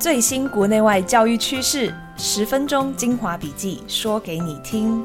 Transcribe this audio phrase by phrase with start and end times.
[0.00, 5.04] 最新国内外教育趋势，十分钟精华笔记，说给你听。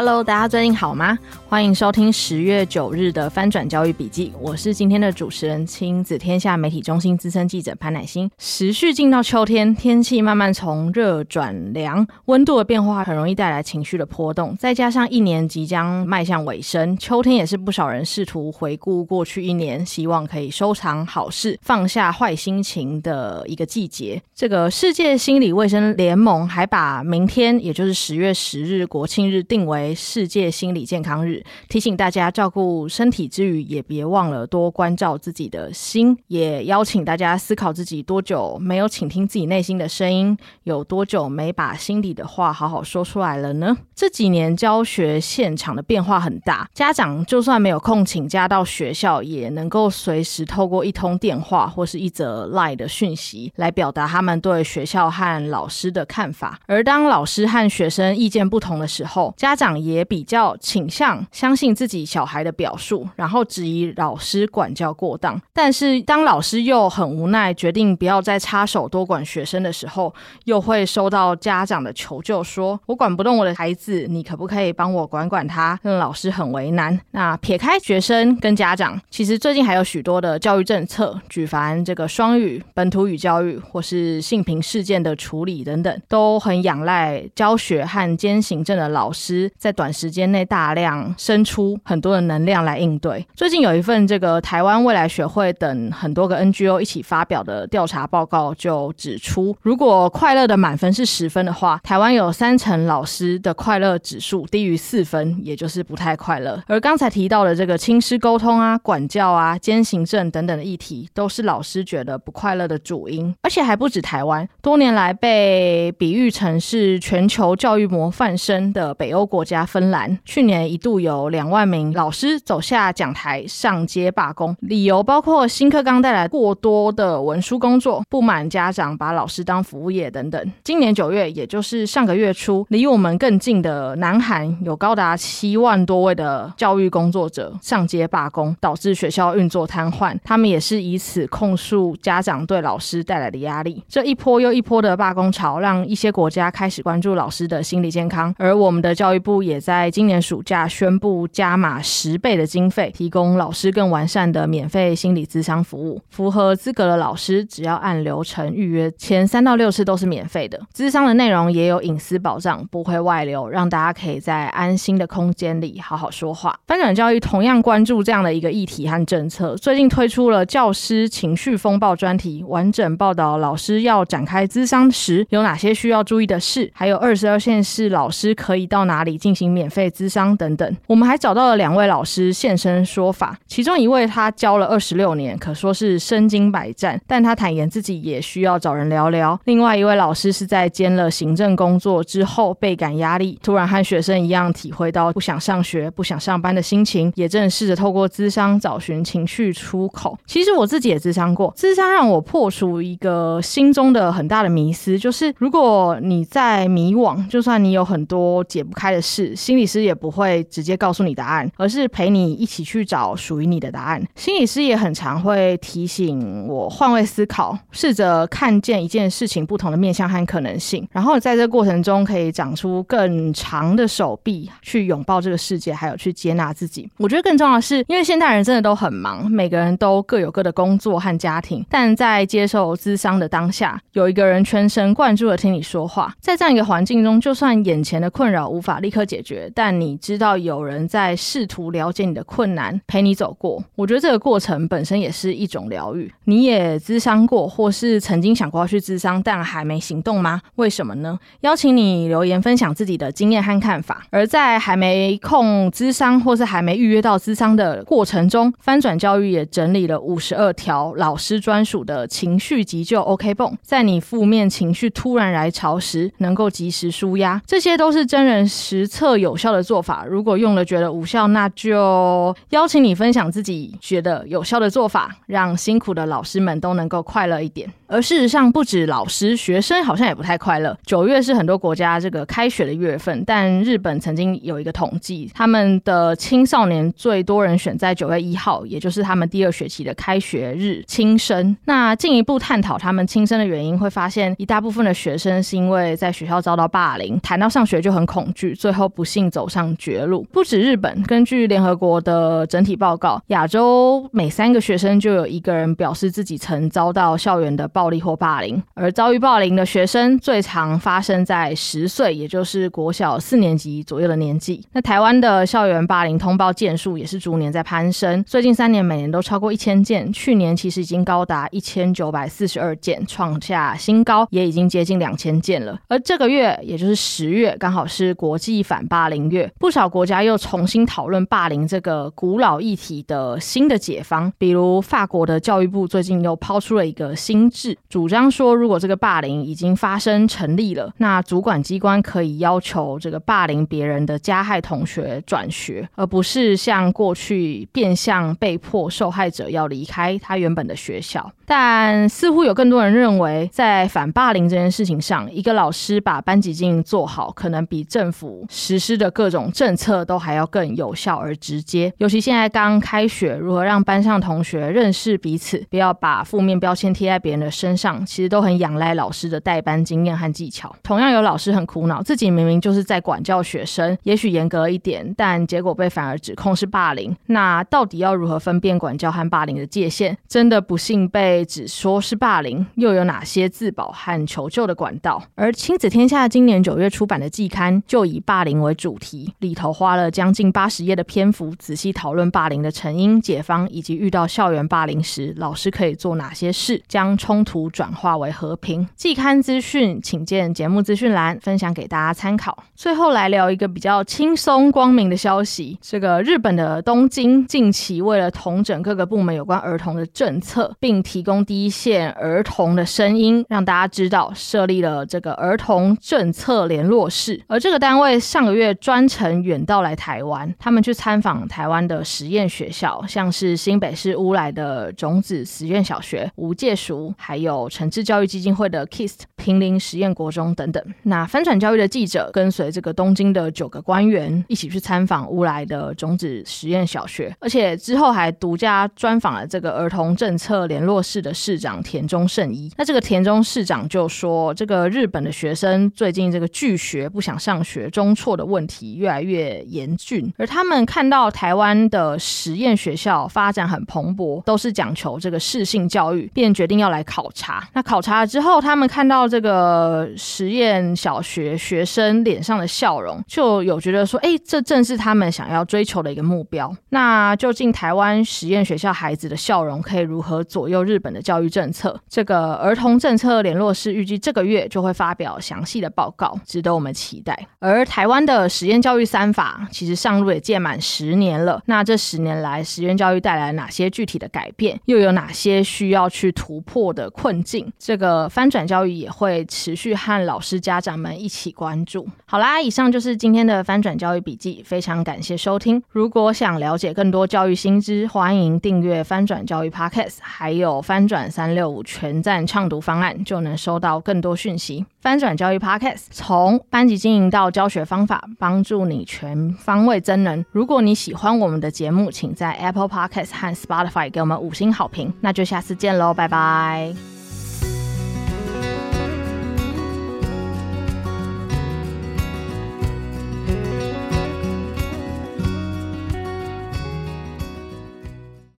[0.00, 1.18] Hello，大家最近好吗？
[1.48, 8.30] 欢迎收听十月九日的翻转教育笔记，我是今天的主持人，亲子天下媒体中心资深记者潘乃馨。
[8.38, 14.56] 时序进到秋天，天气慢慢从热转凉，温度的变化很容易带来情绪的波动。
[14.56, 24.22] 再加上一年即将迈向尾声，秋天也是不少人试图回顾过去一年，希望可以收藏好事，放下坏心情的一个季节。
[24.32, 31.44] 这个世界心理卫生联盟还把明天，也就是十月十日国庆日，定为世界心理健康日。
[31.68, 36.16] 提醒大家照顾身体之余，也别忘了多关照自己的心。
[36.28, 43.76] 也邀请大家思考自己多久没有倾听自己内心的声音，有多久没把心里的话好好说出来了呢？
[43.94, 56.58] 这几年教学现场的变化很大，家长就算没有空请假到学校，也能够随时透过一通电话或是一则 LINE 的讯息来表达他们对学校和老师的看法。
[56.66, 61.26] 而当老师和学生意见不同的时候，家长也比较倾向。
[61.32, 65.40] 相信自己小孩的表述，然后质疑老师管教过当。
[65.52, 70.12] 但是当老师又很无奈，决定不要再插手多管学生的时候，
[70.44, 76.98] 又会收到家长的求救，说：“我管不动我的孩子，你可不可以帮我管管他？”让老师很为难。
[77.12, 91.14] 那撇开学生跟家长，其实最近还有许多的教育政策，举凡这个双语、本土语教育，或是性平事件的处理等等，都很仰赖教学和兼行政的老师在短时间内大量。
[91.18, 93.26] 生出很多的能量来应对。
[93.34, 106.62] 最近有一份这个台湾未来学会等很多个 NGO 一起发表的调查报告，就指出，如果快乐的满分是十分的话，台湾有三成老师的快乐指数低于四分，也就是不太快乐。
[106.66, 113.34] 而刚才提到的这个亲师沟通啊、管教啊、兼行政等等的议题，都是老师觉得不快乐的主因。
[113.42, 121.08] 而且还不止台湾，多年来被比喻成是全球教育模范生的北欧国家芬兰，去年一度有。
[121.08, 130.52] 有两万名老师走下讲台上街罢工，理由包括新课纲带来过多的文书工作，不满家长把老师当服务业等等。
[130.62, 140.14] 今年九月，也就是上个月初，离我们更近的南韩，有高达七万多位的教育工作者上街罢工，导致学校运作瘫痪。
[140.22, 143.82] 他们也是以此控诉家长对老师带来的压力。
[143.88, 151.18] 这一波又一波的罢工潮，让一些国家开始关注老师的心理健康，而我们的教育部也在今年暑假宣布。
[151.32, 156.00] 加码十倍的经费，提供老师更完善的免费心理咨商服务。
[156.10, 160.60] 符合资格的老师，只要按流程预约，前三到六次都是免费的。
[160.74, 166.58] 咨商的内容也有隐私保障，不会外流，让大家可以在安心的空间里好好说话。
[166.66, 180.76] 翻转教育同样关注这样的一个议题和政策，最近推出了教师情绪风暴专题，完整报道老师要展开咨商时有哪些需要注意的事，还有二十二县市老师可以到哪里进进行免费咨商等等。
[180.86, 189.38] 我们还找到了两位老师现身说法，其中一位他教了二十六年，可说是身经百战，但他坦言自己也需要找人聊聊。
[189.44, 200.18] 另外一位老师是在兼了行政工作之后倍感压力，突然和学生一样体会到不想上学、不想上班的心情，也正试着透过咨商找寻情绪出口。
[200.24, 214.02] 其实我自己也咨商过，咨商让我破除一个心中的很大的迷思，就是如果你在迷惘，就算你有很多解不开的事，心理师也不会直接告诉你答案，而是陪你一起去找属于你的答案。
[214.14, 226.88] 心理师也很常会提醒我换位思考，试着看见一件事情不同的面向和可能性，然后在这过程中可以长出更长的手臂去拥抱这个世界，还有去接纳自己。
[226.98, 241.08] 我觉得更重要的是，因为现代人真的都很忙，每个人都各有各的工作和家庭，但在接受咨商的当下，有一个人全神贯注的听你说话，在这样一个环境中，就算眼前的困扰无法立刻解决，但你知道有人在。
[241.16, 243.62] 试图了解你的困难，陪你走过。
[243.76, 246.12] 我觉得这个过程本身也是一种疗愈。
[246.26, 250.40] 你也咨商过，或是曾经想过要去咨商，但还没行动吗？
[250.56, 251.18] 为什么呢？
[251.40, 254.06] 邀请你留言分享自己的经验和看法。
[254.10, 267.42] 而在还没空咨商，或是还没预约到咨商的过程中，翻转教育也整理了五十二条老师专属的情绪急救 OK 绷，在你负面情绪突然来潮时，能够及时纾压。
[267.46, 270.04] 这些都是真人实测有效的做法。
[270.04, 277.72] 如果用了觉得无效，那就邀请你分享自己觉得有效的做法，让辛苦的老师们都能够快乐一点。
[277.86, 280.76] 而事实上，不止老师，学生好像也不太快乐。
[280.84, 291.56] 九月是很多国家这个开学的月份，但日本曾经有一个统计，他们的青少年最多人选在九月一号，也就是他们第二学期的开学日轻生。
[291.66, 300.26] 那进一步探讨他们轻生的原因，会发现一大部分的学生是因为在学校遭到霸凌，谈到上学就很恐惧，最后不幸走上绝路。
[300.32, 314.64] 不止日本，根据联合国的整体报告，亚洲每三个学生就有一个人表示自己曾遭到校园的暴力或霸凌，而遭遇霸凌的学生最常发生在十岁，也就是国小四年级左右的年纪。
[314.72, 325.78] 那台湾的校园霸凌通报件数也是逐年在攀升，最近三年每年都超过一千件，去年其实已经高达一千九百四十二件，创下新高，也已经接近两千件了。
[325.88, 338.08] 而这个月，也就是十月，刚好是国际反霸凌月，不少国家又重新讨论霸凌这个古老议题的新的解方，比如法国的教育部最近又抛出了一个新制主。
[338.08, 351.30] 张说，如果这个霸凌已经发生成立了，那主管机关可以要求这个霸凌别人的加害同学转学，而不是像过去变相被迫受害者要离开他原本的学校。
[351.44, 361.92] 但似乎有更多人认为，在反霸凌这件事情上，一个老师把班级经营做好，可能比政府实施的各种政策都还要更有效而直接。
[361.98, 370.74] 尤其现在刚开学，如何让班上同学认识彼此，不要把负面标签贴在别人的身上，其实都很仰赖老师的带班经验和技巧。
[370.82, 377.16] 同样有老师很苦恼，自己明明就是在管教学生，也许严格一点，但结果被反而指控是霸凌。
[377.26, 380.16] 那到底要如何分辨管教和霸凌的界限？
[380.28, 381.44] 真的不幸被。
[381.44, 385.22] 指说是霸凌，又有哪些自保和求救的管道？
[385.34, 398.88] 而亲子天下今年九月出版的季刊就以霸凌为主题，里头花了将近八十页的篇幅，仔细讨论霸凌的成因、解方，以及遇到校园霸凌时，老师可以做哪些事，将冲突转化为和平。
[398.94, 402.62] 季刊资讯请见节目资讯栏，分享给大家参考。
[402.76, 417.42] 最后来聊一个比较轻松光明的消息：这个日本的东京近期为了统整各个部门有关儿童的政策，并提供第一线儿童的声音，让大家知道设立了这个儿童政策联络室。
[417.48, 430.82] 而这个单位上上个月专程远道来台湾，他们去参访台湾的实验学校，像是新北市乌来的种子实验小学、无界塾，还有诚志教育基金会的 KIST 平林实验国中等等。
[431.04, 441.18] 那翻转教育的记者跟随这个东京的九个官员一起去参访乌来的种子实验小学，而且之后还独家专访了这个儿童政策联络室。
[441.18, 457.68] 的市长田中胜一，那这个田中市长就说，这个日本的学生最近这个拒学、不想上学、中辍的问题越来越严峻，而他们看到台湾的实验学校发展很蓬勃，都是讲求这个适性教育，便决定要来考察。
[457.74, 466.74] 那考察了之后，他们看到这个实验小学学生脸上的笑容，就有觉得说，哎，这正是他们想要追求的一个目标。
[466.90, 477.46] 那究竟台湾实验学校孩子的笑容可以如何左右日本的教育政策，这个儿童政策联络室预计这个月就会发表详细的报告，值得我们期待。
[477.58, 487.70] 而台湾的实验教育三法其实上路也届满十年了，那这十年来实验教育带来哪些具体的改变，又有哪些需要去突破的困境？
[487.78, 492.06] 这个翻转教育也会持续和老师、家长们一起关注。
[492.26, 495.82] 好啦，以上就是今天的翻转教育笔记，非常感谢收听。
[495.90, 501.08] 如果想了解更多教育新知，欢迎订阅翻转教育 Podcast，还有翻。
[501.08, 504.84] 转三六五全站畅读方案，就能收到更多讯息。
[505.00, 510.44] 翻转教育 Podcast 从班级经营到教学方法，帮助你全方位增能。
[510.52, 515.10] 如果你喜欢我们的节目，请在 Apple Podcast 和 Spotify 给我们五星好评。
[515.22, 517.17] 那就下次见喽，拜拜。